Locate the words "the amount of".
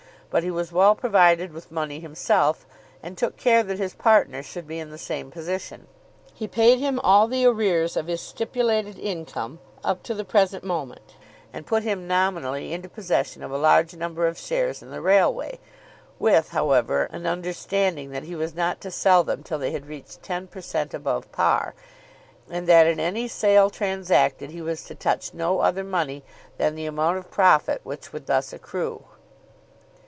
26.75-27.29